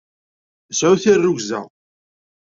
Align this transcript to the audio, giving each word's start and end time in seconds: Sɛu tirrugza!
Sɛu 0.77 0.95
tirrugza! 1.01 1.59